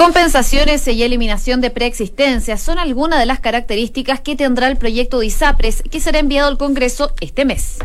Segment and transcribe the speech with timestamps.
[0.00, 5.26] Compensaciones y eliminación de preexistencia son algunas de las características que tendrá el proyecto de
[5.26, 7.76] ISAPRES que será enviado al Congreso este mes.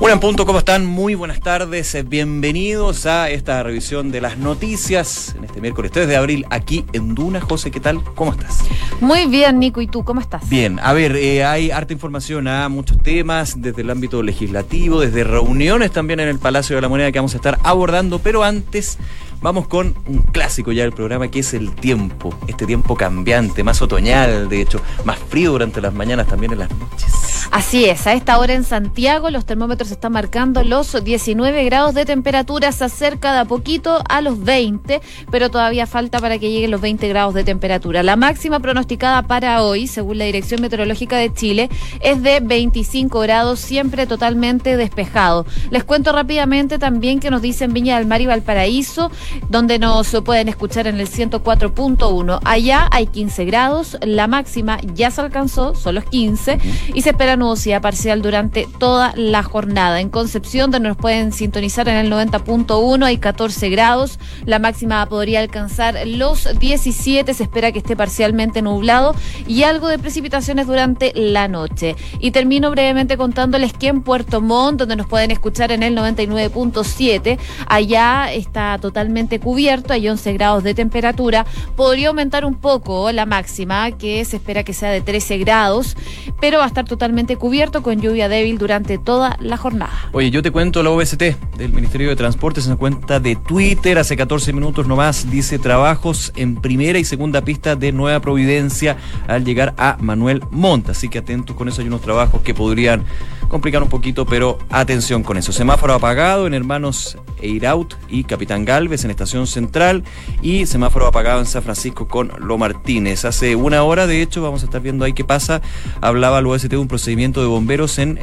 [0.00, 0.86] Hola en punto, ¿cómo están?
[0.86, 6.16] Muy buenas tardes, bienvenidos a esta revisión de las noticias en este miércoles 3 de
[6.16, 7.40] abril aquí en Duna.
[7.40, 8.02] José, ¿qué tal?
[8.16, 8.64] ¿Cómo estás?
[9.00, 10.48] Muy bien, Nico, ¿y tú cómo estás?
[10.48, 15.22] Bien, a ver, eh, hay harta información a muchos temas desde el ámbito legislativo, desde
[15.22, 18.98] reuniones también en el Palacio de la Moneda que vamos a estar abordando, pero antes
[19.42, 23.80] Vamos con un clásico ya del programa que es el tiempo, este tiempo cambiante, más
[23.80, 27.30] otoñal, de hecho, más frío durante las mañanas, también en las noches.
[27.50, 32.04] Así es, a esta hora en Santiago los termómetros están marcando los 19 grados de
[32.04, 35.00] temperatura, se acerca de a poquito a los 20,
[35.32, 38.04] pero todavía falta para que lleguen los 20 grados de temperatura.
[38.04, 41.70] La máxima pronosticada para hoy, según la Dirección Meteorológica de Chile,
[42.00, 45.44] es de 25 grados, siempre totalmente despejado.
[45.70, 49.10] Les cuento rápidamente también que nos dicen Viña del Mar y Valparaíso,
[49.48, 52.40] donde nos pueden escuchar en el 104.1.
[52.44, 56.58] Allá hay 15 grados, la máxima ya se alcanzó, son los 15,
[56.94, 60.00] y se espera nubosidad parcial durante toda la jornada.
[60.00, 65.40] En Concepción, donde nos pueden sintonizar en el 90.1, hay 14 grados, la máxima podría
[65.40, 69.14] alcanzar los 17, se espera que esté parcialmente nublado
[69.46, 71.96] y algo de precipitaciones durante la noche.
[72.18, 77.38] Y termino brevemente contándoles que en Puerto Montt, donde nos pueden escuchar en el 99.7,
[77.66, 81.46] allá está totalmente cubierto, hay 11 grados de temperatura.
[81.76, 85.96] Podría aumentar un poco la máxima, que se espera que sea de 13 grados,
[86.40, 89.92] pero va a estar totalmente cubierto con lluvia débil durante toda la jornada.
[90.12, 91.22] Oye, yo te cuento la OBST
[91.56, 95.30] del Ministerio de Transportes en cuenta de Twitter hace 14 minutos nomás.
[95.30, 98.96] Dice trabajos en primera y segunda pista de Nueva Providencia
[99.26, 100.92] al llegar a Manuel Monta.
[100.92, 103.04] Así que atentos con eso, hay unos trabajos que podrían
[103.48, 105.52] complicar un poquito, pero atención con eso.
[105.52, 110.04] Semáforo apagado en Hermanos Eiraut y Capitán Galvez en Estación Central
[110.42, 113.24] y semáforo apagado en San Francisco con Lo Martínez.
[113.24, 115.60] Hace una hora, de hecho, vamos a estar viendo ahí qué pasa.
[116.00, 118.18] Hablaba el OST de un procedimiento de bomberos en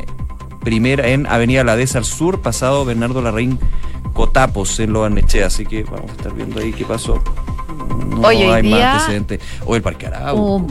[0.62, 3.58] primera en Avenida La al Sur, pasado Bernardo Larraín
[4.18, 5.46] Cotapos en Lo Arnechea.
[5.46, 7.22] Así que vamos a estar viendo ahí qué pasó
[8.08, 9.42] no hoy, hay día, más antecedentes.
[9.66, 10.66] O el Parque Arauco.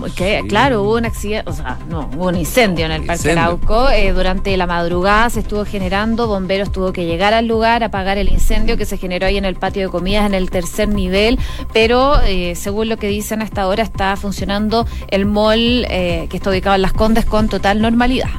[0.49, 3.89] Claro, hubo un accidente, o sea, no, hubo un incendio en el Parque Arauco.
[3.91, 8.29] Eh, durante la madrugada se estuvo generando, bomberos tuvo que llegar al lugar, apagar el
[8.29, 11.39] incendio que se generó ahí en el patio de comidas en el tercer nivel,
[11.73, 16.51] pero eh, según lo que dicen hasta ahora está funcionando el mall eh, que está
[16.51, 18.31] ubicado en Las Condes con total normalidad.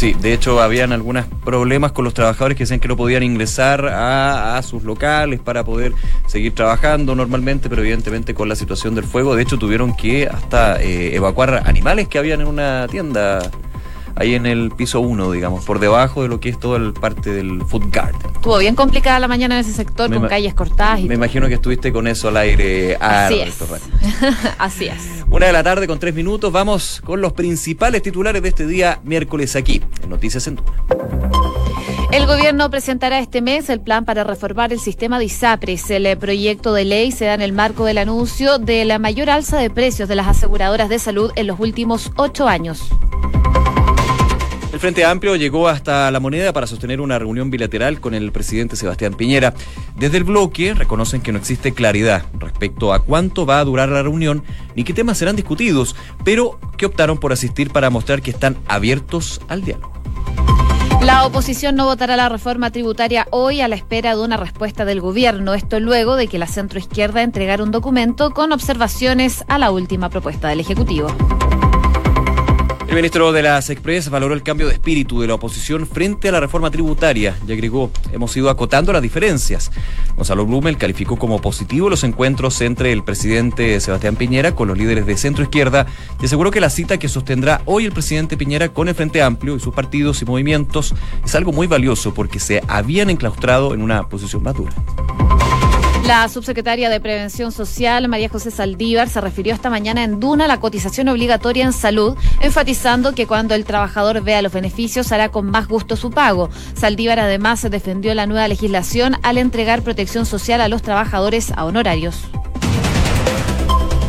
[0.00, 3.84] Sí, de hecho habían algunos problemas con los trabajadores que decían que no podían ingresar
[3.86, 5.92] a, sus locales para poder
[6.26, 10.80] seguir trabajando normalmente, pero evidentemente con la situación del fuego, de hecho tuvieron que hasta
[10.80, 13.50] eh, evacuar animales que habían en una tienda
[14.16, 17.30] ahí en el piso 1, digamos, por debajo de lo que es toda el parte
[17.30, 18.20] del food garden.
[18.34, 21.00] Estuvo bien complicada la mañana en ese sector, con calles cortadas.
[21.00, 22.96] Y me imagino que estuviste con eso al aire.
[23.00, 23.58] Así es.
[24.58, 25.24] Así es.
[25.28, 29.00] Una de la tarde con tres minutos, vamos con los principales titulares de este día
[29.04, 30.72] miércoles aquí, en Noticias en Duna.
[32.12, 35.90] El gobierno presentará este mes el plan para reformar el sistema de ISAPRES.
[35.90, 39.58] El proyecto de ley se da en el marco del anuncio de la mayor alza
[39.58, 42.90] de precios de las aseguradoras de salud en los últimos ocho años.
[44.80, 48.76] El Frente Amplio llegó hasta la moneda para sostener una reunión bilateral con el presidente
[48.76, 49.52] Sebastián Piñera.
[49.94, 54.02] Desde el bloque reconocen que no existe claridad respecto a cuánto va a durar la
[54.02, 54.42] reunión
[54.74, 59.42] ni qué temas serán discutidos, pero que optaron por asistir para mostrar que están abiertos
[59.48, 59.92] al diálogo.
[61.02, 65.02] La oposición no votará la reforma tributaria hoy a la espera de una respuesta del
[65.02, 65.52] gobierno.
[65.52, 70.48] Esto luego de que la centroizquierda entregara un documento con observaciones a la última propuesta
[70.48, 71.08] del Ejecutivo.
[72.90, 76.32] El ministro de las Express valoró el cambio de espíritu de la oposición frente a
[76.32, 79.70] la reforma tributaria y agregó, hemos ido acotando las diferencias.
[80.16, 85.06] Gonzalo Blumel calificó como positivo los encuentros entre el presidente Sebastián Piñera con los líderes
[85.06, 85.86] de centro izquierda
[86.20, 89.54] y aseguró que la cita que sostendrá hoy el presidente Piñera con el Frente Amplio
[89.54, 90.92] y sus partidos y movimientos
[91.24, 94.72] es algo muy valioso porque se habían enclaustrado en una posición madura.
[96.10, 100.48] La subsecretaria de Prevención Social, María José Saldívar, se refirió esta mañana en Duna a
[100.48, 105.46] la cotización obligatoria en salud, enfatizando que cuando el trabajador vea los beneficios hará con
[105.46, 106.50] más gusto su pago.
[106.74, 112.16] Saldívar además defendió la nueva legislación al entregar protección social a los trabajadores a honorarios.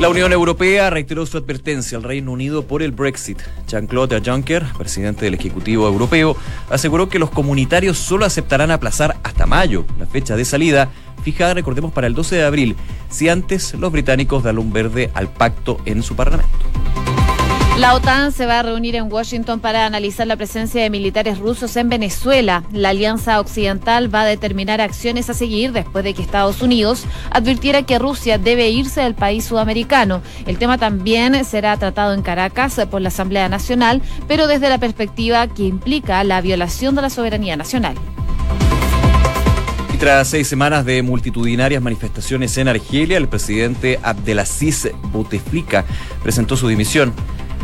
[0.02, 3.38] La Unión Europea reiteró su advertencia al Reino Unido por el Brexit.
[3.68, 6.36] Jean-Claude Juncker, presidente del Ejecutivo Europeo,
[6.72, 10.90] aseguró que los comunitarios solo aceptarán aplazar hasta mayo la fecha de salida
[11.22, 12.76] fijada, recordemos, para el 12 de abril,
[13.12, 16.58] si antes los británicos dan un verde al pacto en su parlamento.
[17.78, 21.76] La OTAN se va a reunir en Washington para analizar la presencia de militares rusos
[21.78, 22.64] en Venezuela.
[22.74, 27.84] La Alianza Occidental va a determinar acciones a seguir después de que Estados Unidos advirtiera
[27.84, 30.22] que Rusia debe irse del país sudamericano.
[30.46, 35.48] El tema también será tratado en Caracas por la Asamblea Nacional, pero desde la perspectiva
[35.48, 37.96] que implica la violación de la soberanía nacional.
[39.98, 45.86] Tras seis semanas de multitudinarias manifestaciones en Argelia, el presidente Abdelaziz Bouteflika
[46.24, 47.14] presentó su dimisión.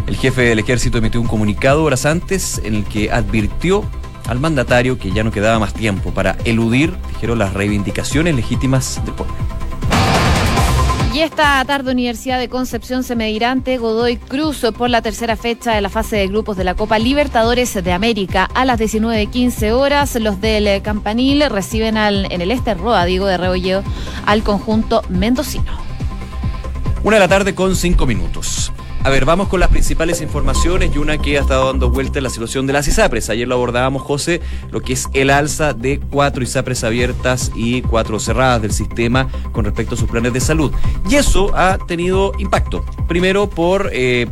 [0.08, 3.84] El jefe del ejército emitió un comunicado horas antes en el que advirtió
[4.28, 9.14] al mandatario que ya no quedaba más tiempo para eludir, dijeron, las reivindicaciones legítimas del
[9.14, 9.36] pueblo.
[11.14, 15.74] Y esta tarde Universidad de Concepción se medirá ante Godoy Cruz por la tercera fecha
[15.74, 18.48] de la fase de grupos de la Copa Libertadores de América.
[18.54, 23.38] A las 19.15 horas, los del Campanil reciben al, en el este Roa, digo, de
[23.38, 23.84] Rebolleo,
[24.26, 25.72] al conjunto mendocino.
[27.04, 28.72] Una de la tarde con cinco minutos.
[29.04, 32.24] A ver, vamos con las principales informaciones y una que ha estado dando vuelta en
[32.24, 33.30] la situación de las ISAPRES.
[33.30, 38.20] Ayer lo abordábamos, José, lo que es el alza de cuatro ISAPRES abiertas y cuatro
[38.20, 40.72] cerradas del sistema con respecto a sus planes de salud.
[41.10, 42.84] Y eso ha tenido impacto.
[43.08, 43.90] Primero por...
[43.94, 44.28] Eh,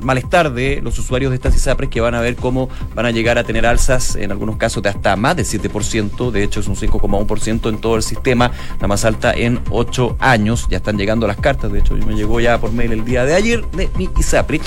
[0.00, 3.38] malestar de los usuarios de estas ISAPRES que van a ver cómo van a llegar
[3.38, 6.76] a tener alzas en algunos casos de hasta más de 7%, de hecho es un
[6.76, 8.50] 5,1% en todo el sistema,
[8.80, 12.40] la más alta en 8 años, ya están llegando las cartas, de hecho me llegó
[12.40, 14.60] ya por mail el día de ayer de mi ISAPRE.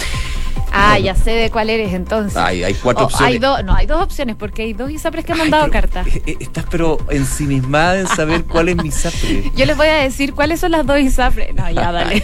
[0.72, 2.38] Ah, ya sé de cuál eres entonces.
[2.38, 3.28] Hay, hay cuatro Oh, opciones.
[3.34, 5.82] Hay dos, no, hay dos opciones porque hay dos ISAPRES que han mandado Ay, pero,
[5.90, 6.10] carta.
[6.10, 9.52] eh, eh, Estás pero ensimismada en saber cuál es mi ISAPRE.
[9.56, 11.54] Yo les voy a decir cuáles son las dos ISAPRES.
[11.56, 12.24] No, ya, dale.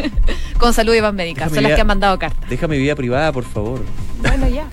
[0.58, 2.46] Con salud y van médica, son las que han mandado carta.
[2.48, 3.80] Deja mi vida privada, por favor.
[4.20, 4.66] Bueno, ya.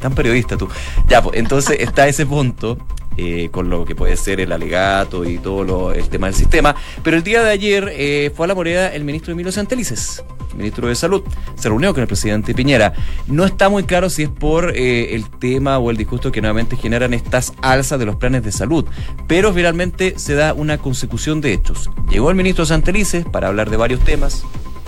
[0.00, 0.68] Tan periodista tú.
[1.06, 2.78] Ya, pues entonces está ese punto.
[3.16, 6.74] Eh, con lo que puede ser el alegato y todo lo, el tema del sistema.
[7.02, 10.22] Pero el día de ayer eh, fue a la moneda el ministro Emilio Santelices,
[10.56, 11.22] ministro de Salud.
[11.54, 12.92] Se reunió con el presidente Piñera.
[13.26, 16.76] No está muy claro si es por eh, el tema o el disgusto que nuevamente
[16.76, 18.84] generan estas alzas de los planes de salud.
[19.26, 21.90] Pero finalmente se da una consecución de hechos.
[22.10, 24.44] Llegó el ministro Santelices para hablar de varios temas,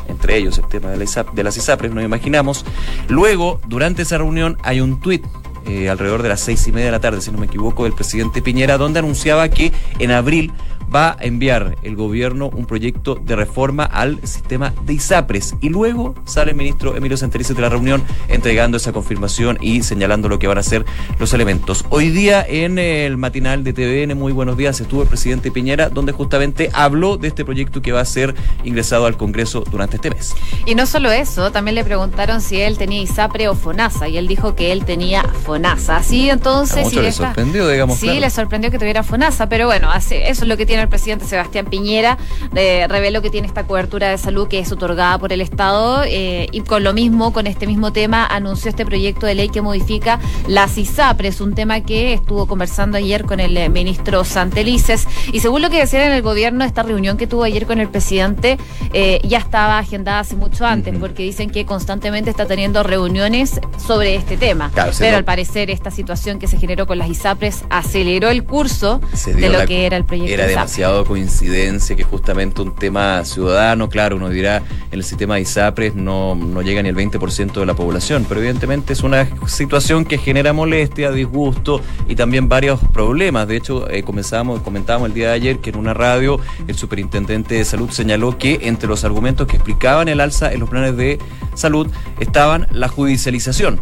[0.08, 2.64] entre ellos el tema de, la ISAP, de las ISAPRES, nos imaginamos.
[3.08, 5.24] Luego, durante esa reunión, hay un tuit
[5.68, 7.92] eh, alrededor de las seis y media de la tarde, si no me equivoco, del
[7.92, 10.52] presidente Piñera, donde anunciaba que en abril
[10.94, 15.56] va a enviar el gobierno un proyecto de reforma al sistema de ISAPRES.
[15.60, 20.28] Y luego sale el ministro Emilio Santelices de la reunión entregando esa confirmación y señalando
[20.28, 20.84] lo que van a ser
[21.18, 21.84] los elementos.
[21.90, 26.12] Hoy día en el matinal de TVN, muy buenos días, estuvo el presidente Piñera, donde
[26.12, 30.34] justamente habló de este proyecto que va a ser ingresado al Congreso durante este mes.
[30.66, 34.26] Y no solo eso, también le preguntaron si él tenía ISAPRE o FONASA y él
[34.26, 35.57] dijo que él tenía FONASA.
[35.64, 37.98] Así entonces, A si muchos les sorprendió, digamos.
[37.98, 38.20] Sí, claro.
[38.20, 41.24] le sorprendió que tuviera FONASA, pero bueno, hace, eso es lo que tiene el presidente
[41.24, 42.16] Sebastián Piñera.
[42.54, 46.48] Eh, reveló que tiene esta cobertura de salud que es otorgada por el Estado eh,
[46.52, 50.20] y con lo mismo, con este mismo tema, anunció este proyecto de ley que modifica
[50.46, 55.06] las ISAPRES, un tema que estuvo conversando ayer con el eh, ministro Santelices.
[55.32, 57.88] Y según lo que decían en el gobierno, esta reunión que tuvo ayer con el
[57.88, 58.58] presidente
[58.92, 64.14] eh, ya estaba agendada hace mucho antes, porque dicen que constantemente está teniendo reuniones sobre
[64.14, 64.70] este tema.
[64.72, 69.00] Claro, pero al parecer esta situación que se generó con las ISAPRES aceleró el curso
[69.26, 70.56] de lo la- que era el proyecto Era ISAPRES.
[70.56, 75.94] demasiado coincidencia que justamente un tema ciudadano, claro, uno dirá, en el sistema de ISAPRES
[75.94, 80.18] no, no llega ni el 20% de la población, pero evidentemente es una situación que
[80.18, 83.48] genera molestia, disgusto y también varios problemas.
[83.48, 87.54] De hecho, eh, comenzábamos, comentábamos el día de ayer que en una radio el superintendente
[87.56, 91.18] de salud señaló que entre los argumentos que explicaban el alza en los planes de
[91.54, 91.88] salud
[92.20, 93.80] estaban la judicialización.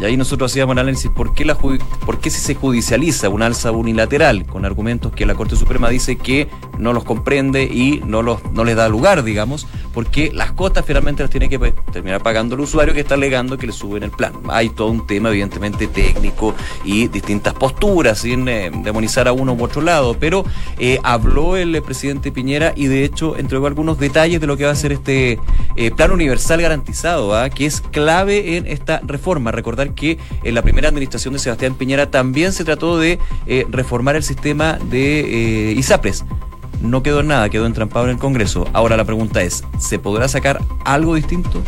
[0.00, 3.42] Y ahí nosotros hacíamos el análisis por qué, la por qué si se judicializa un
[3.42, 6.48] alza unilateral con argumentos que la Corte Suprema dice que
[6.78, 11.22] no los comprende y no, los, no les da lugar, digamos, porque las costas finalmente
[11.22, 14.10] las tiene que pues, terminar pagando el usuario que está alegando que le suben el
[14.10, 14.32] plan.
[14.48, 19.64] Hay todo un tema evidentemente técnico y distintas posturas, sin eh, demonizar a uno u
[19.64, 20.44] otro lado, pero
[20.78, 24.72] eh, habló el presidente Piñera y de hecho entregó algunos detalles de lo que va
[24.72, 25.38] a ser este
[25.76, 27.50] eh, plan universal garantizado, ¿ah?
[27.50, 29.52] que es clave en esta reforma.
[29.52, 34.16] Recordar que en la primera administración de Sebastián Piñera también se trató de eh, reformar
[34.16, 35.20] el sistema de
[35.70, 36.24] eh, ISAPRES.
[36.84, 38.68] No quedó en nada, quedó entrampado en el Congreso.
[38.74, 41.62] Ahora la pregunta es, ¿se podrá sacar algo distinto?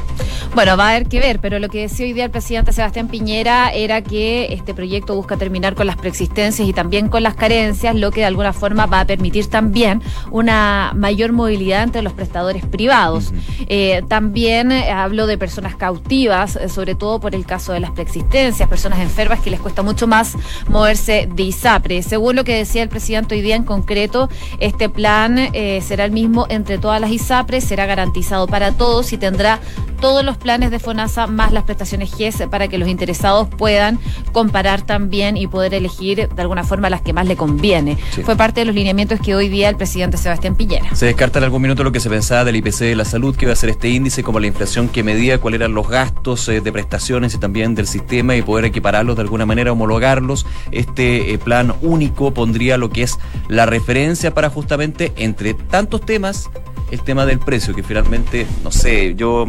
[0.54, 3.08] Bueno, va a haber que ver, pero lo que decía hoy día el presidente Sebastián
[3.08, 7.94] Piñera era que este proyecto busca terminar con las preexistencias y también con las carencias,
[7.94, 12.66] lo que de alguna forma va a permitir también una mayor movilidad entre los prestadores
[12.66, 13.32] privados.
[13.68, 17.92] Eh, también eh, habló de personas cautivas, eh, sobre todo por el caso de las
[17.92, 20.34] preexistencias, personas enfermas que les cuesta mucho más
[20.68, 22.02] moverse de ISAPRE.
[22.02, 24.28] Según lo que decía el presidente hoy día en concreto,
[24.60, 29.12] este plan plan eh, será el mismo entre todas las ISAPRES, será garantizado para todos
[29.12, 29.60] y tendrá
[30.00, 34.00] todos los planes de FONASA más las prestaciones GES para que los interesados puedan
[34.32, 37.96] comparar también y poder elegir de alguna forma las que más le conviene.
[38.24, 40.94] Fue parte de los lineamientos que hoy día el presidente Sebastián Piñera.
[40.94, 43.44] Se descarta en algún minuto lo que se pensaba del IPC de la salud, que
[43.44, 46.60] iba a ser este índice, como la inflación que medía cuáles eran los gastos eh,
[46.60, 50.46] de prestaciones y también del sistema y poder equipararlos de alguna manera, homologarlos.
[50.72, 56.48] Este eh, plan único pondría lo que es la referencia para justamente entre tantos temas
[56.90, 59.46] el tema del precio, que finalmente, no sé, yo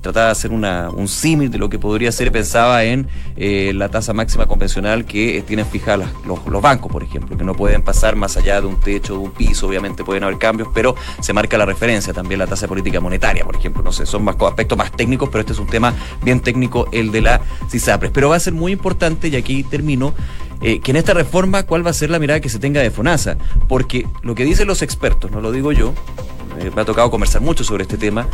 [0.00, 3.06] trataba de hacer un símil de lo que podría ser, pensaba en
[3.36, 7.54] eh, la tasa máxima convencional que tienen fijadas los, los, bancos, por ejemplo, que no
[7.54, 10.96] pueden pasar más allá de un techo, de un piso, obviamente pueden haber cambios, pero
[11.20, 14.36] se marca la referencia, también la tasa política monetaria, por ejemplo, no sé, son más
[14.40, 18.10] aspectos más técnicos, pero este es un tema bien técnico, el de la CISAPRES.
[18.12, 20.14] Pero va a ser muy importante, y aquí termino,
[20.62, 22.90] eh, que en esta reforma, ¿cuál va a ser la mirada que se tenga de
[22.90, 23.36] FONASA?
[23.68, 25.92] Porque lo que dicen los expertos, no lo digo yo,
[26.60, 28.28] eh, me ha tocado conversar mucho sobre este tema,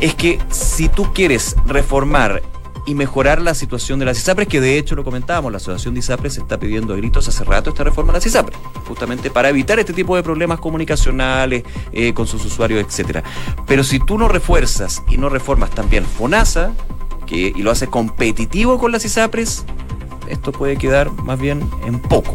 [0.00, 2.42] es que si tú quieres reformar
[2.84, 6.00] y mejorar la situación de las ISAPRES, que de hecho lo comentábamos, la Asociación de
[6.00, 9.78] ISAPRES está pidiendo a gritos hace rato esta reforma de las ISAPRES, justamente para evitar
[9.78, 13.22] este tipo de problemas comunicacionales eh, con sus usuarios, etcétera.
[13.68, 16.72] Pero si tú no refuerzas y no reformas también FONASA,
[17.32, 19.64] y lo haces competitivo con las ISAPRES,
[20.28, 22.34] esto puede quedar más bien en poco.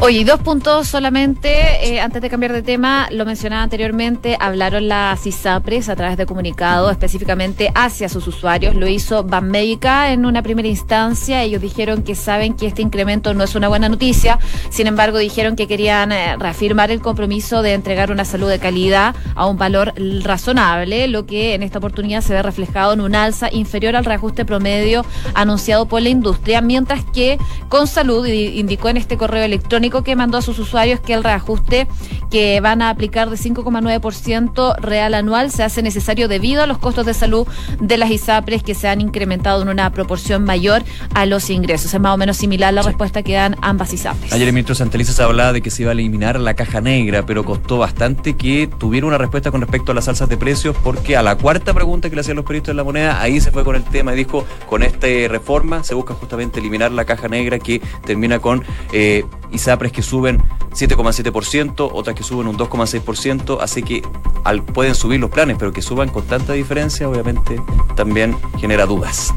[0.00, 1.50] Oye, dos puntos solamente,
[1.82, 6.26] eh, antes de cambiar de tema, lo mencionaba anteriormente, hablaron las ISAPRES a través de
[6.26, 12.14] comunicado específicamente hacia sus usuarios, lo hizo Banmédica en una primera instancia, ellos dijeron que
[12.14, 14.38] saben que este incremento no es una buena noticia,
[14.70, 19.14] sin embargo dijeron que querían eh, reafirmar el compromiso de entregar una salud de calidad
[19.34, 23.48] a un valor razonable, lo que en esta oportunidad se ve reflejado en un alza
[23.52, 27.38] inferior al reajuste promedio anunciado por la industria, mientras que
[27.70, 31.88] con salud indicó en este correo electrónico que mandó a sus usuarios que el reajuste
[32.30, 37.06] que van a aplicar de 5,9% real anual se hace necesario debido a los costos
[37.06, 37.46] de salud
[37.80, 40.82] de las ISAPRES que se han incrementado en una proporción mayor
[41.14, 41.94] a los ingresos.
[41.94, 44.34] Es más o menos similar la respuesta que dan ambas ISAPRES.
[44.34, 47.24] Ayer el ministro Santeliza se hablaba de que se iba a eliminar la caja negra,
[47.24, 51.16] pero costó bastante que tuviera una respuesta con respecto a las alzas de precios porque
[51.16, 53.64] a la cuarta pregunta que le hacían los periodistas de la moneda, ahí se fue
[53.64, 57.58] con el tema y dijo, con esta reforma se busca justamente eliminar la caja negra
[57.58, 64.02] que termina con eh, ISAPRES que suben 7,7%, otras que suben un 2,6%, así que
[64.44, 67.60] al, pueden subir los planes, pero que suban con tanta diferencia, obviamente
[67.94, 69.32] también genera dudas.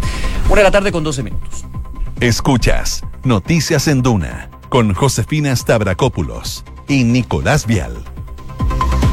[0.48, 1.66] Una de la tarde con 12 minutos.
[2.20, 8.04] Escuchas Noticias en Duna con Josefina Stavrakopoulos y Nicolás Vial.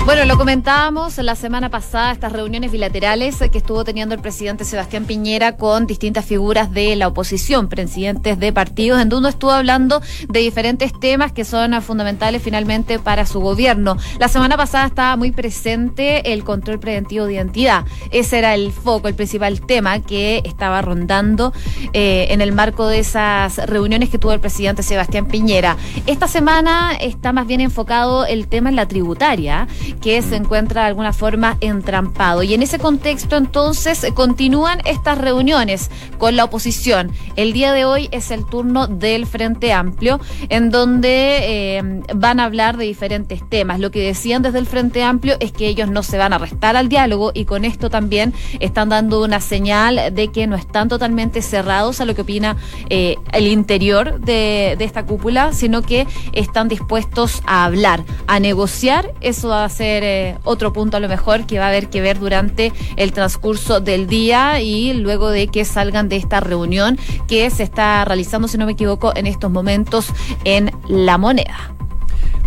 [0.06, 5.04] Bueno, lo comentábamos la semana pasada, estas reuniones bilaterales que estuvo teniendo el presidente Sebastián
[5.04, 10.38] Piñera con distintas figuras de la oposición, presidentes de partidos, en donde estuvo hablando de
[10.38, 13.96] diferentes temas que son fundamentales finalmente para su gobierno.
[14.20, 17.84] La semana pasada estaba muy presente el control preventivo de identidad.
[18.12, 21.52] Ese era el foco, el principal tema que estaba rondando
[21.92, 25.76] eh, en el marco de esas reuniones que tuvo el presidente Sebastián Piñera.
[26.06, 29.66] Esta semana está más bien enfocado el tema en la tributaria
[30.00, 32.42] que se encuentra de alguna forma entrampado.
[32.42, 37.12] Y en ese contexto entonces continúan estas reuniones con la oposición.
[37.36, 42.44] El día de hoy es el turno del Frente Amplio, en donde eh, van a
[42.44, 43.80] hablar de diferentes temas.
[43.80, 46.76] Lo que decían desde el Frente Amplio es que ellos no se van a restar
[46.76, 51.42] al diálogo y con esto también están dando una señal de que no están totalmente
[51.42, 52.56] cerrados a lo que opina
[52.90, 59.12] eh, el interior de, de esta cúpula, sino que están dispuestos a hablar, a negociar.
[59.20, 62.18] Eso va a eh, otro punto a lo mejor que va a haber que ver
[62.18, 67.62] durante el transcurso del día y luego de que salgan de esta reunión que se
[67.62, 70.08] está realizando, si no me equivoco, en estos momentos
[70.44, 71.72] en La Moneda.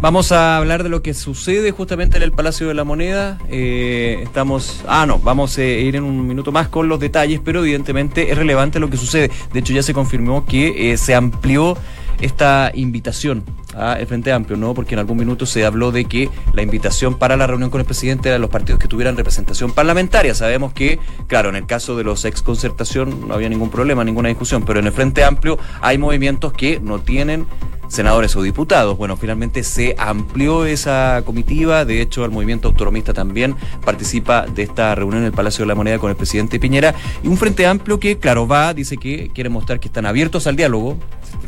[0.01, 3.37] Vamos a hablar de lo que sucede justamente en el Palacio de la Moneda.
[3.49, 4.81] Eh, estamos.
[4.87, 8.37] Ah, no, vamos a ir en un minuto más con los detalles, pero evidentemente es
[8.37, 9.29] relevante lo que sucede.
[9.51, 11.77] De hecho, ya se confirmó que eh, se amplió
[12.21, 13.43] esta invitación
[13.79, 14.73] a el Frente Amplio, ¿no?
[14.73, 17.85] Porque en algún minuto se habló de que la invitación para la reunión con el
[17.85, 20.35] presidente era los partidos que tuvieran representación parlamentaria.
[20.35, 24.29] Sabemos que, claro, en el caso de los ex concertación no había ningún problema, ninguna
[24.29, 27.45] discusión, pero en el Frente Amplio hay movimientos que no tienen
[27.89, 28.97] senadores o diputados.
[28.97, 34.95] Bueno, finalmente se amplió esa comitiva, de hecho el movimiento autonomista también participa de esta
[34.95, 37.99] reunión en el Palacio de la Moneda con el presidente Piñera y un frente amplio
[37.99, 40.97] que, claro, va, dice que quiere mostrar que están abiertos al diálogo,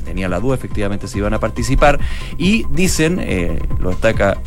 [0.01, 1.99] tenía la duda efectivamente si iban a participar.
[2.37, 4.37] Y dicen, eh, lo destaca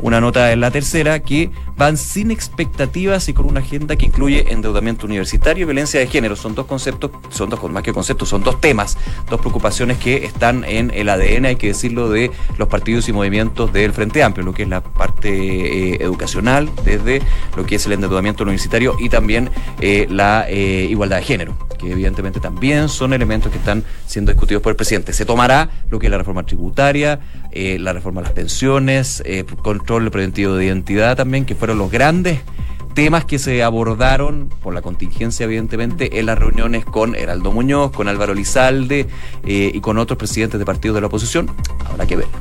[0.00, 4.52] una nota en la tercera, que van sin expectativas y con una agenda que incluye
[4.52, 6.36] endeudamiento universitario y violencia de género.
[6.36, 8.96] Son dos conceptos, son dos más que conceptos, son dos temas,
[9.28, 13.72] dos preocupaciones que están en el ADN, hay que decirlo, de los partidos y movimientos
[13.72, 17.22] del Frente Amplio, lo que es la parte eh, educacional, desde
[17.56, 19.50] lo que es el endeudamiento universitario y también
[19.80, 24.62] eh, la eh, igualdad de género, que evidentemente también son elementos que están siendo discutidos
[24.62, 25.12] por el presidente.
[25.12, 27.20] Se tomará lo que es la reforma tributaria,
[27.52, 29.22] la reforma de las pensiones,
[29.88, 32.40] control preventivo de identidad también, que fueron los grandes
[32.94, 38.08] temas que se abordaron por la contingencia, evidentemente, en las reuniones con Heraldo Muñoz, con
[38.08, 39.06] Álvaro Lizalde
[39.46, 41.50] eh, y con otros presidentes de partidos de la oposición.
[41.88, 42.32] Habrá que verlo.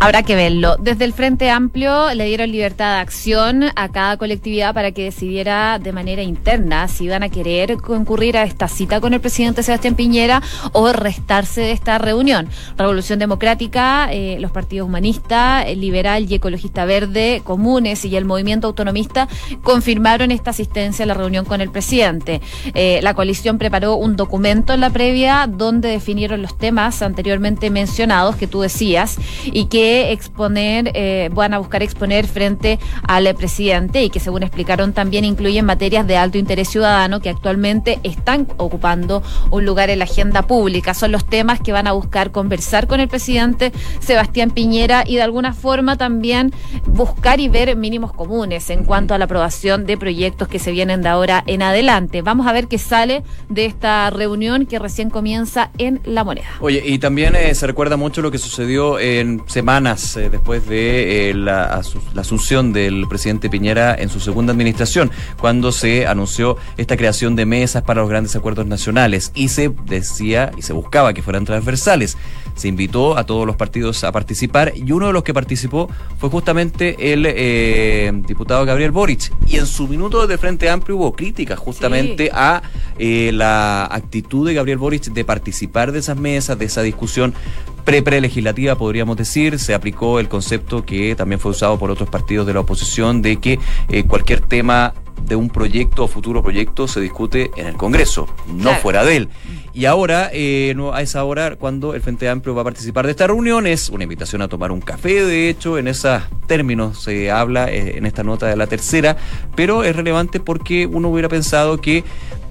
[0.00, 0.76] Habrá que verlo.
[0.76, 5.78] Desde el Frente Amplio le dieron libertad de acción a cada colectividad para que decidiera
[5.78, 9.94] de manera interna si iban a querer concurrir a esta cita con el presidente Sebastián
[9.94, 10.42] Piñera
[10.72, 12.48] o restarse de esta reunión.
[12.76, 19.28] Revolución Democrática, eh, los partidos humanistas, liberal y ecologista verde, comunes y el movimiento autonomista
[19.62, 22.42] confirmaron esta asistencia a la reunión con el presidente.
[22.74, 28.36] Eh, la coalición preparó un documento en la previa donde definieron los temas anteriormente mencionados
[28.36, 34.10] que tú decías y que exponer, eh, van a buscar exponer frente al presidente y
[34.10, 39.64] que según explicaron también incluyen materias de alto interés ciudadano que actualmente están ocupando un
[39.64, 40.92] lugar en la agenda pública.
[40.92, 45.22] Son los temas que van a buscar conversar con el presidente Sebastián Piñera y de
[45.22, 46.52] alguna forma también
[46.86, 51.02] buscar y ver mínimos comunes en cuanto a la aprobación de proyectos que se vienen
[51.02, 52.22] de ahora en adelante.
[52.22, 56.48] Vamos a ver qué sale de esta reunión que recién comienza en La Moneda.
[56.60, 61.30] Oye, y también eh, se recuerda mucho lo que sucedió en semanas eh, después de
[61.30, 61.82] eh, la,
[62.16, 67.82] asunción del presidente Piñera en su segunda administración, cuando se anunció esta creación de mesas
[67.82, 72.16] para los grandes acuerdos nacionales y se decía y se buscaba que fueran transversales
[72.54, 75.88] se invitó a todos los partidos a participar y uno de los que participó
[76.18, 79.32] fue justamente el diputado Gabriel Boric.
[79.48, 82.62] Y su minuto de Frente Amplio hubo críticas justamente a
[82.96, 87.34] eh, la actitud de Gabriel Boric de participar de esas mesas, de esa discusión
[87.84, 92.54] pre-prelegislativa, podríamos decir, se aplicó el concepto que también fue usado por otros partidos de
[92.54, 94.94] la oposición de que eh, cualquier tema
[95.26, 99.28] de un proyecto o futuro proyecto se discute en el Congreso, no fuera de él.
[99.72, 103.26] Y ahora, eh, a esa hora, cuando el Frente Amplio va a participar de esta
[103.26, 107.70] reunión, es una invitación a tomar un café, de hecho, en esos términos se habla
[107.70, 109.16] eh, en esta nota de la tercera,
[109.56, 112.04] pero es relevante porque uno hubiera pensado que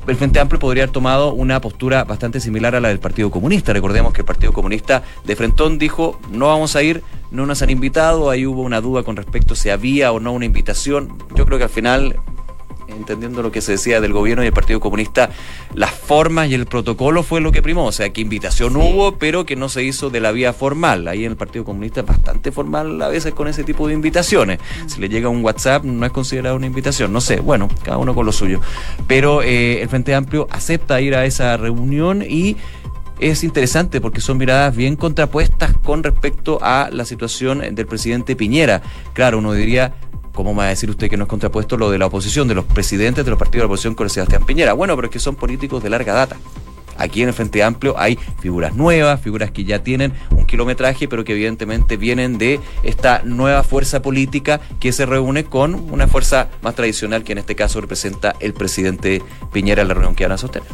[0.08, 3.74] el Frente Amplio podría haber tomado una postura bastante similar a la del Partido Comunista.
[3.74, 7.70] Recordemos que el Partido Comunista de Frentón dijo, no vamos a ir, no nos han
[7.70, 11.18] invitado, ahí hubo una duda con respecto si había o no una invitación.
[11.36, 12.18] Yo creo que al final
[12.88, 15.30] entendiendo lo que se decía del gobierno y el Partido Comunista,
[15.74, 19.46] las formas y el protocolo fue lo que primó, o sea, que invitación hubo, pero
[19.46, 21.08] que no se hizo de la vía formal.
[21.08, 24.60] Ahí en el Partido Comunista es bastante formal a veces con ese tipo de invitaciones.
[24.60, 24.90] Mm.
[24.90, 28.14] Si le llega un WhatsApp no es considerado una invitación, no sé, bueno, cada uno
[28.16, 28.62] con lo suyo.
[29.08, 32.58] Pero eh, el Frente Amplio acepta ir a esa reunión y
[33.20, 38.82] es interesante porque son miradas bien contrapuestas con respecto a la situación del presidente Piñera.
[39.14, 39.94] Claro, uno diría,
[40.34, 42.66] ¿Cómo va a decir usted que no es contrapuesto lo de la oposición, de los
[42.66, 44.74] presidentes de los partidos de la oposición con el Sebastián Piñera?
[44.74, 46.38] Bueno, pero es que son políticos de larga data.
[46.98, 51.24] Aquí en el Frente Amplio hay figuras nuevas, figuras que ya tienen un kilometraje, pero
[51.24, 56.76] que evidentemente vienen de esta nueva fuerza política que se reúne con una fuerza más
[56.76, 60.38] tradicional que en este caso representa el presidente Piñera en la reunión que van a
[60.38, 60.68] sostener.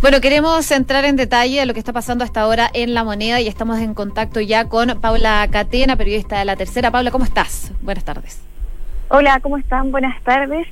[0.00, 3.40] Bueno, queremos entrar en detalle de lo que está pasando hasta ahora en La Moneda
[3.40, 6.90] y estamos en contacto ya con Paula Catena, periodista de La Tercera.
[6.90, 7.72] Paula, ¿cómo estás?
[7.80, 8.51] Buenas tardes.
[9.14, 9.92] Hola, ¿cómo están?
[9.92, 10.66] Buenas tardes.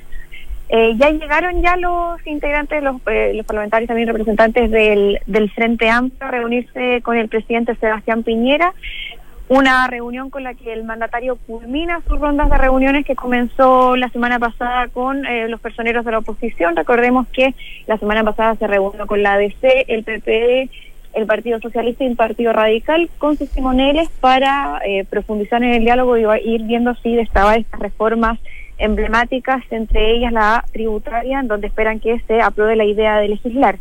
[0.67, 5.87] Eh, ya llegaron ya los integrantes, los, eh, los parlamentarios, también representantes del, del Frente
[5.91, 8.73] Amplio a reunirse con el presidente Sebastián Piñera.
[9.47, 14.09] Una reunión con la que el mandatario culmina sus rondas de reuniones que comenzó la
[14.09, 16.75] semana pasada con eh, los personeros de la oposición.
[16.75, 17.53] Recordemos que
[17.85, 20.71] la semana pasada se reunió con la ADC, el PPD,
[21.13, 25.83] el Partido Socialista y el Partido Radical con sus timoneles para eh, profundizar en el
[25.83, 28.39] diálogo y ir viendo si destaban estas reformas
[28.77, 33.77] emblemáticas, entre ellas la tributaria, en donde esperan que se apruebe la idea de legislar.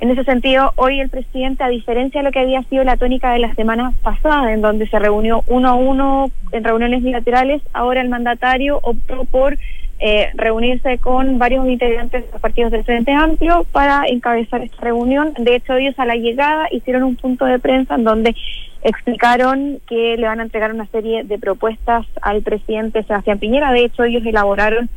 [0.00, 3.32] En ese sentido, hoy el presidente, a diferencia de lo que había sido la tónica
[3.32, 8.00] de la semana pasada, en donde se reunió uno a uno en reuniones bilaterales, ahora
[8.00, 9.58] el mandatario optó por
[10.00, 15.34] eh, reunirse con varios integrantes de los partidos del Frente Amplio para encabezar esta reunión.
[15.38, 18.36] De hecho, ellos a la llegada hicieron un punto de prensa en donde
[18.82, 23.72] explicaron que le van a entregar una serie de propuestas al presidente Sebastián Piñera.
[23.72, 24.88] De hecho, ellos elaboraron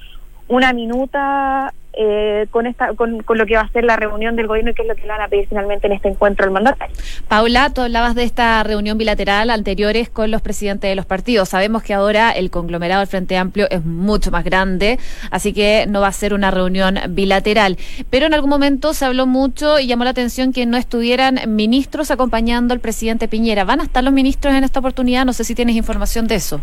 [0.47, 4.47] una minuta eh, con, esta, con, con, lo que va a ser la reunión del
[4.47, 6.51] gobierno y qué es lo que le van a pedir finalmente en este encuentro al
[6.51, 6.95] mandatario.
[7.27, 11.49] Paula, tú hablabas de esta reunión bilateral anteriores con los presidentes de los partidos.
[11.49, 14.99] Sabemos que ahora el conglomerado del Frente Amplio es mucho más grande,
[15.31, 17.77] así que no va a ser una reunión bilateral.
[18.09, 22.09] Pero en algún momento se habló mucho y llamó la atención que no estuvieran ministros
[22.09, 23.65] acompañando al presidente Piñera.
[23.65, 25.25] ¿Van a estar los ministros en esta oportunidad?
[25.25, 26.61] No sé si tienes información de eso.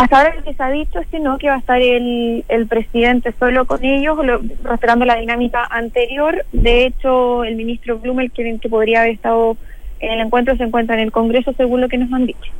[0.00, 2.66] Hasta ahora que se ha dicho es que no, que va a estar el, el
[2.66, 6.46] presidente solo con ellos, lo, respetando la dinámica anterior.
[6.52, 9.58] De hecho, el ministro Blumel, que, que podría haber estado
[9.98, 12.50] en el encuentro, se encuentra en el Congreso, según lo que nos han dicho.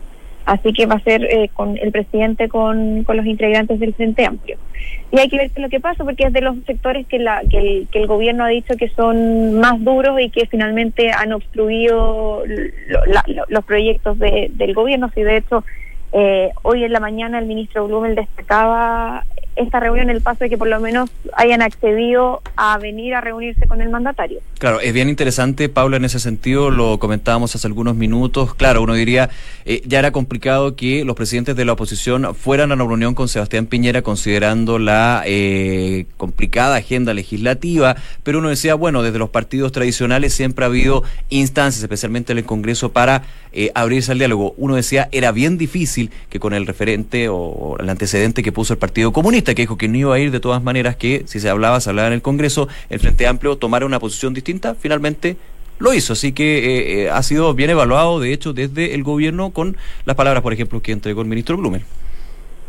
[0.44, 4.26] Así que va a ser eh, con el presidente con, con los integrantes del Frente
[4.26, 4.58] Amplio.
[5.10, 7.20] Y hay que ver qué es lo que pasa, porque es de los sectores que,
[7.20, 11.10] la, que, el, que el gobierno ha dicho que son más duros y que finalmente
[11.10, 12.42] han obstruido
[13.48, 15.10] los proyectos de, del gobierno.
[15.14, 15.64] Si de hecho
[16.12, 19.24] eh, hoy en la mañana el ministro Blumel destacaba
[19.56, 23.66] esta reunión el paso de que por lo menos hayan accedido a venir a reunirse
[23.66, 24.40] con el mandatario.
[24.58, 28.54] Claro, es bien interesante, Paula, en ese sentido, lo comentábamos hace algunos minutos.
[28.54, 29.30] Claro, uno diría,
[29.64, 33.28] eh, ya era complicado que los presidentes de la oposición fueran a una reunión con
[33.28, 39.72] Sebastián Piñera considerando la eh, complicada agenda legislativa, pero uno decía, bueno, desde los partidos
[39.72, 44.54] tradicionales siempre ha habido instancias, especialmente en el Congreso, para eh, abrirse al diálogo.
[44.56, 48.78] Uno decía, era bien difícil que con el referente o el antecedente que puso el
[48.78, 51.50] Partido Comunista, que dijo que no iba a ir de todas maneras, que si se
[51.50, 55.36] hablaba, se hablaba en el Congreso, el Frente Amplio tomara una posición distinta, finalmente
[55.80, 56.12] lo hizo.
[56.12, 60.16] Así que eh, eh, ha sido bien evaluado, de hecho, desde el gobierno con las
[60.16, 61.84] palabras, por ejemplo, que entregó el ministro Blumen.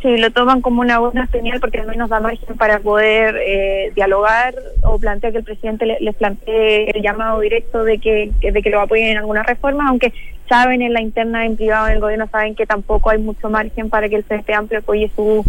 [0.02, 3.92] Sí, lo toman como una buena señal porque al menos da margen para poder eh,
[3.94, 8.62] dialogar o plantear que el presidente les le plantee el llamado directo de que, de
[8.64, 10.12] que lo apoyen en alguna reforma, aunque
[10.50, 14.10] saben en la interna, en privado del gobierno, saben que tampoco hay mucho margen para
[14.10, 15.46] que el Frente Amplio apoye su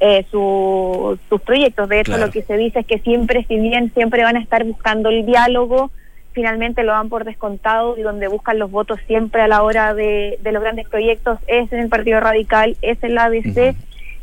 [0.00, 1.88] eh, su, sus proyectos.
[1.88, 4.64] De hecho, lo que se dice es que siempre, si bien siempre van a estar
[4.64, 5.92] buscando el diálogo,
[6.32, 10.38] finalmente lo dan por descontado y donde buscan los votos siempre a la hora de,
[10.42, 13.74] de los grandes proyectos es en el Partido Radical, es en la ADC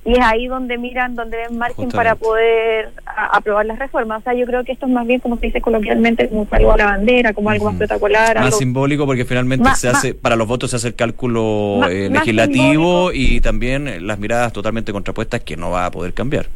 [0.06, 4.22] y es ahí donde miran, donde ven margen para poder aprobar las reformas.
[4.22, 6.72] O sea, yo creo que esto es más bien, como se dice coloquialmente, como algo
[6.72, 8.40] a la bandera, como algo más protocolar.
[8.40, 13.12] Más simbólico porque finalmente se hace, para los votos se hace el cálculo eh, legislativo
[13.14, 16.48] y también las miradas totalmente contrapuestas que no va a poder cambiar.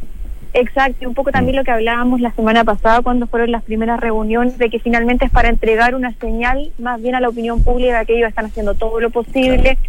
[0.54, 4.00] Exacto, y un poco también lo que hablábamos la semana pasada cuando fueron las primeras
[4.00, 8.00] reuniones, de que finalmente es para entregar una señal más bien a la opinión pública
[8.00, 9.80] de que ellos están haciendo todo lo posible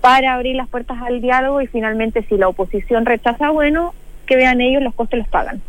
[0.00, 3.94] para abrir las puertas al diálogo y finalmente si la oposición rechaza, bueno,
[4.26, 5.62] que vean ellos, los costes los pagan.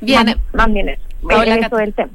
[0.00, 2.10] Bien, más, bien eso, Paula eso del tema.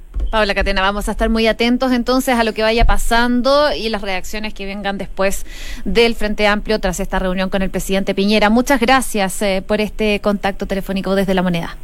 [0.56, 4.54] Catena, vamos a estar muy atentos entonces a lo que vaya pasando y las reacciones
[4.54, 5.46] que vengan después
[5.86, 8.50] del Frente Amplio tras esta reunión con el presidente Piñera.
[8.50, 11.78] Muchas gracias eh, por este contacto telefónico desde la moneda.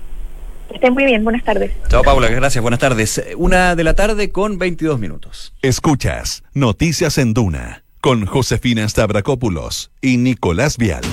[0.74, 1.72] Estén muy bien, buenas tardes.
[1.90, 3.24] Chao Paula, gracias, buenas tardes.
[3.38, 5.54] Una de la tarde con 22 minutos.
[5.62, 11.04] Escuchas Noticias en Duna con Josefina Stavrakopoulos y Nicolás Vial.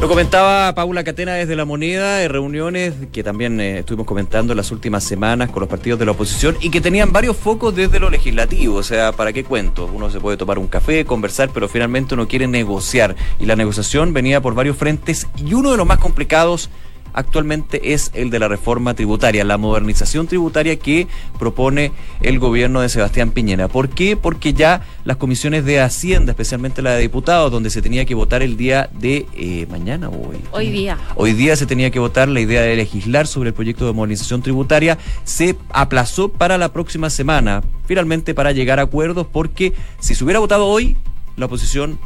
[0.00, 4.56] Lo comentaba Paula Catena desde La Moneda, en reuniones que también eh, estuvimos comentando en
[4.56, 8.00] las últimas semanas con los partidos de la oposición y que tenían varios focos desde
[8.00, 8.76] lo legislativo.
[8.76, 9.90] O sea, ¿para qué cuento?
[9.92, 13.14] Uno se puede tomar un café, conversar, pero finalmente uno quiere negociar.
[13.38, 16.70] Y la negociación venía por varios frentes y uno de los más complicados
[17.12, 21.06] actualmente es el de la reforma tributaria, la modernización tributaria que
[21.38, 23.68] propone el gobierno de Sebastián Piñera.
[23.68, 24.16] ¿Por qué?
[24.16, 28.42] Porque ya las comisiones de Hacienda, especialmente la de diputados, donde se tenía que votar
[28.42, 30.38] el día de eh, mañana o hoy.
[30.52, 30.98] Hoy día.
[31.16, 34.42] Hoy día se tenía que votar la idea de legislar sobre el proyecto de modernización
[34.42, 40.24] tributaria, se aplazó para la próxima semana, finalmente para llegar a acuerdos, porque si se
[40.24, 40.96] hubiera votado hoy,
[41.36, 41.98] la oposición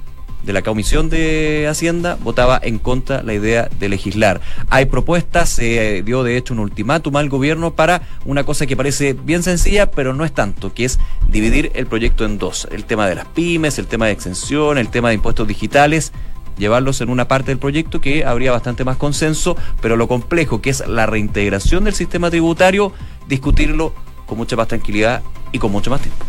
[0.44, 4.40] de la Comisión de Hacienda votaba en contra la idea de legislar.
[4.70, 9.14] Hay propuestas, se dio de hecho un ultimátum al gobierno para una cosa que parece
[9.14, 12.68] bien sencilla, pero no es tanto, que es dividir el proyecto en dos.
[12.70, 16.12] El tema de las pymes, el tema de exención, el tema de impuestos digitales
[16.58, 20.70] llevarlos en una parte del proyecto que habría bastante más consenso, pero lo complejo que
[20.70, 22.92] es la reintegración del sistema tributario,
[23.26, 23.92] discutirlo
[24.26, 26.24] con mucha más tranquilidad y con mucho más tiempo.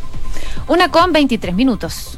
[0.67, 2.17] Una con 23 minutos.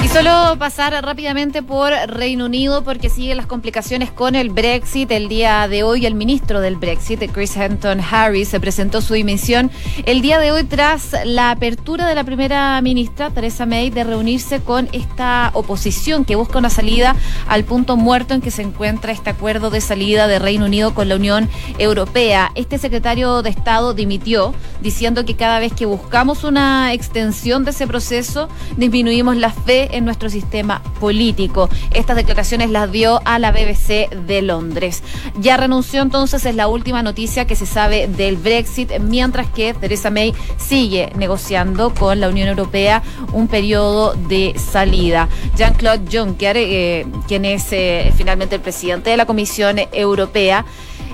[0.00, 5.10] Y solo pasar rápidamente por Reino Unido porque siguen las complicaciones con el Brexit.
[5.10, 9.72] El día de hoy el ministro del Brexit, Chris Hampton Harris, se presentó su dimisión
[10.06, 14.60] el día de hoy tras la apertura de la primera ministra, Theresa May, de reunirse
[14.60, 17.16] con esta oposición que busca una salida
[17.48, 21.08] al punto muerto en que se encuentra este acuerdo de salida de Reino Unido con
[21.08, 22.52] la Unión Europea.
[22.54, 27.88] Este secretario de Estado dimitió diciendo que cada vez que buscamos una extensión de ese
[27.88, 31.68] proceso, disminuimos la fe en nuestro sistema político.
[31.90, 35.02] Estas declaraciones las dio a la BBC de Londres.
[35.40, 40.10] Ya renunció entonces, es la última noticia que se sabe del Brexit, mientras que Theresa
[40.10, 45.28] May sigue negociando con la Unión Europea un periodo de salida.
[45.56, 50.64] Jean-Claude Juncker, eh, quien es eh, finalmente el presidente de la Comisión Europea,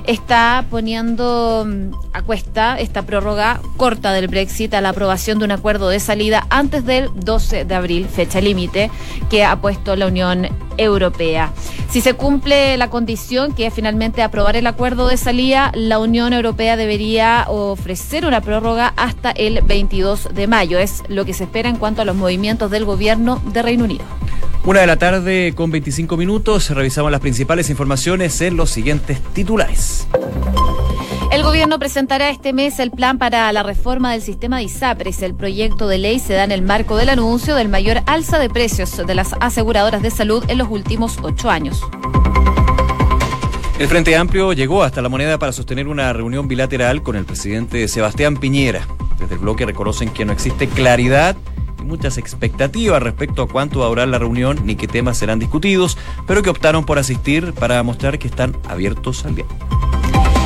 [0.06, 5.50] está poniendo mm, a cuesta esta prórroga corta del Brexit a la aprobación de un
[5.50, 8.90] acuerdo de salida antes del 12 de abril, fecha límite
[9.30, 11.52] que ha puesto la Unión Europea.
[11.88, 16.32] Si se cumple la condición que es finalmente aprobar el acuerdo de salida, la Unión
[16.32, 20.78] Europea debería ofrecer una prórroga hasta el 22 de mayo.
[20.78, 24.04] Es lo que se espera en cuanto a los movimientos del gobierno de Reino Unido.
[24.66, 30.06] Una de la tarde con 25 minutos, revisamos las principales informaciones en los siguientes titulares.
[31.30, 35.20] El gobierno presentará este mes el plan para la reforma del sistema de ISAPRES.
[35.20, 38.48] El proyecto de ley se da en el marco del anuncio del mayor alza de
[38.48, 41.82] precios de las aseguradoras de salud en los últimos ocho años.
[43.78, 47.86] El Frente Amplio llegó hasta la moneda para sostener una reunión bilateral con el presidente
[47.86, 48.88] Sebastián Piñera.
[49.18, 51.36] Desde el bloque reconocen que no existe claridad
[51.86, 55.96] muchas expectativas respecto a cuánto va a durar la reunión ni qué temas serán discutidos,
[56.26, 59.56] pero que optaron por asistir para mostrar que están abiertos al diálogo.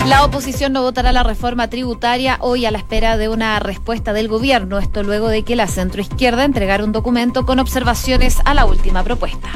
[0.06, 4.26] La oposición no votará la reforma tributaria hoy a la espera de una respuesta del
[4.26, 9.02] gobierno, esto luego de que la centroizquierda entregara un documento con observaciones a la última
[9.02, 9.50] propuesta.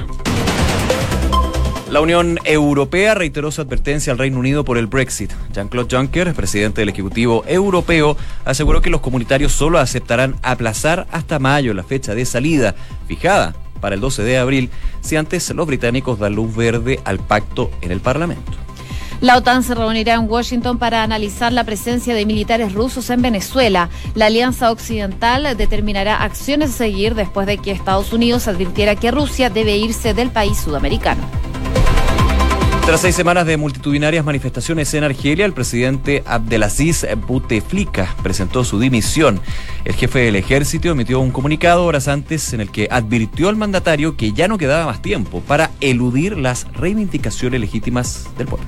[1.92, 5.31] La Unión Europea reiteró su advertencia al Reino Unido por el Brexit.
[5.52, 11.74] Jean-Claude Juncker, presidente del Ejecutivo Europeo, aseguró que los comunitarios solo aceptarán aplazar hasta mayo
[11.74, 12.74] la fecha de salida,
[13.07, 14.70] fijada para el 12 de abril,
[15.02, 18.52] si antes los británicos dan luz verde al pacto en el Parlamento.
[19.20, 23.90] La OTAN se reunirá en Washington para analizar la presencia de militares rusos en Venezuela.
[24.14, 29.50] La Alianza Occidental determinará acciones a seguir después de que Estados Unidos advirtiera que Rusia
[29.50, 31.41] debe irse del país sudamericano.
[32.84, 39.40] Tras seis semanas de multitudinarias manifestaciones en Argelia, el presidente Abdelaziz Bouteflika presentó su dimisión.
[39.84, 44.16] El jefe del ejército emitió un comunicado horas antes en el que advirtió al mandatario
[44.16, 48.66] que ya no quedaba más tiempo para eludir las reivindicaciones legítimas del pueblo.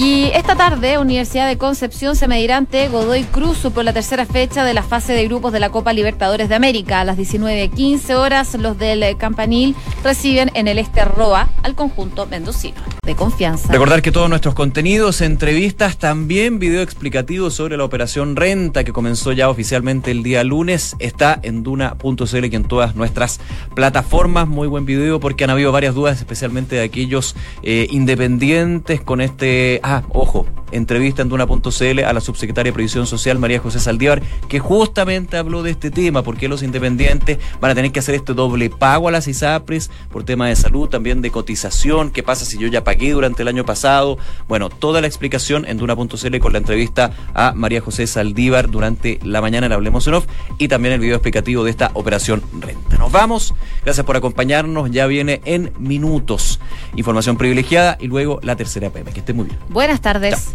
[0.00, 4.62] Y esta tarde, Universidad de Concepción se medirá ante Godoy Cruz por la tercera fecha
[4.62, 7.00] de la fase de grupos de la Copa Libertadores de América.
[7.00, 12.76] A las 19.15 horas, los del Campanil reciben en el Este Roa al conjunto mendocino
[13.02, 13.72] de confianza.
[13.72, 19.32] Recordar que todos nuestros contenidos, entrevistas, también video explicativo sobre la operación Renta que comenzó
[19.32, 23.40] ya oficialmente el día lunes, está en duna.cl y en todas nuestras
[23.74, 24.48] plataformas.
[24.48, 29.80] Muy buen video porque han habido varias dudas, especialmente de aquellos eh, independientes con este
[29.82, 34.58] Ah, ojo, entrevista en Duna.cl a la subsecretaria de Previsión Social, María José Saldívar, que
[34.58, 38.70] justamente habló de este tema, porque los independientes van a tener que hacer este doble
[38.70, 42.68] pago a las ISAPRES por tema de salud, también de cotización, qué pasa si yo
[42.68, 44.18] ya pagué durante el año pasado.
[44.48, 49.40] Bueno, toda la explicación en Duna.cl con la entrevista a María José Saldívar durante la
[49.40, 50.26] mañana en Hablemos en Off
[50.58, 52.96] y también el video explicativo de esta operación renta.
[52.98, 56.60] Nos vamos, gracias por acompañarnos, ya viene en minutos
[56.96, 59.12] información privilegiada y luego la tercera PM.
[59.12, 59.58] Que esté muy bien.
[59.68, 60.54] Buenas tardes.